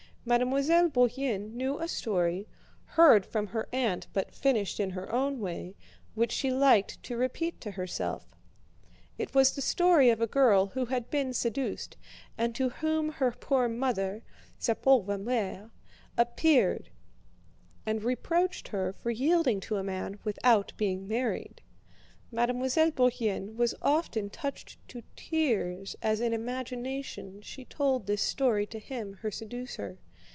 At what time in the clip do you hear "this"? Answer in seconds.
28.05-28.21